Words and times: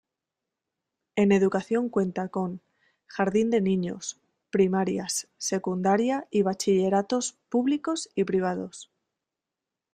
En 1.15 1.31
educación 1.31 1.87
cuenta 1.87 2.29
con 2.29 2.59
Jardin 3.05 3.51
de 3.51 3.61
niños, 3.61 4.19
primarias, 4.49 5.27
secundaria 5.37 6.27
y 6.31 6.41
bachilleratos 6.41 7.37
públicos 7.49 8.09
y 8.15 8.23
privados. 8.23 8.89